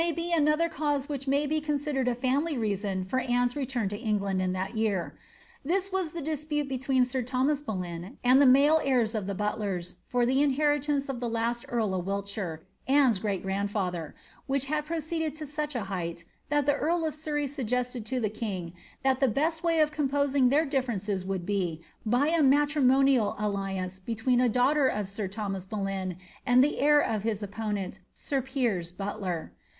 133 0.01 0.01
ANITB 0.01 0.17
BOLSTH* 0.17 0.33
There 0.33 0.41
was 0.41 0.41
another 0.59 0.75
cause 0.75 1.07
which 1.09 1.27
may 1.27 1.45
be 1.45 1.61
considered 1.61 2.07
a 2.07 2.15
fiunfly 2.15 2.57
reHoa 2.57 3.05
for 3.07 3.19
Anue^s 3.21 3.55
return 3.55 3.87
to 3.89 3.97
England 3.99 4.41
in 4.41 4.51
that 4.53 4.75
year; 4.75 5.15
this 5.63 5.91
was 5.91 6.13
the 6.13 6.23
dispute 6.23 6.67
between 6.67 7.05
sir 7.05 7.21
Thomas 7.21 7.61
Boleyn 7.61 8.17
and 8.23 8.41
the 8.41 8.47
male 8.47 8.81
heirs 8.83 9.13
of 9.13 9.27
the 9.27 9.35
Butlers 9.35 9.97
for 10.07 10.25
the 10.25 10.37
inherilaoet 10.37 11.07
of 11.07 11.19
the 11.19 11.29
last 11.29 11.65
earl 11.69 11.93
of 11.93 12.07
Wiltshire, 12.07 12.63
Anne's 12.87 13.19
great 13.19 13.43
grandfather, 13.43 14.15
which 14.47 14.71
bad 14.71 14.85
pro 14.87 14.97
ceeded 14.97 15.37
to 15.37 15.45
such 15.45 15.75
a 15.75 15.83
height, 15.83 16.25
tliat 16.51 16.65
the 16.65 16.73
carl 16.79 17.05
of 17.05 17.13
Surrey 17.13 17.45
suggested 17.45 18.03
to 18.07 18.19
tbe 18.19 18.33
king 18.33 18.73
that 19.03 19.19
the 19.19 19.27
best 19.27 19.63
way 19.63 19.81
of 19.81 19.91
composing 19.91 20.49
their 20.49 20.65
difierences 20.65 21.23
would 21.23 21.45
be, 21.45 21.79
by 22.03 22.25
a 22.29 22.41
matri 22.41 22.81
monial 22.81 23.35
alliance 23.39 23.99
between 23.99 24.41
a 24.41 24.49
daughter 24.49 24.87
of 24.87 25.07
sir 25.07 25.27
Thomas 25.27 25.67
Boleyn 25.67 26.17
and 26.43 26.63
the 26.63 26.79
heir 26.79 26.99
of 27.01 27.21
his 27.21 27.43
opponent, 27.43 27.99
sir 28.15 28.41
Piers 28.41 28.91
Butler.' 28.91 29.51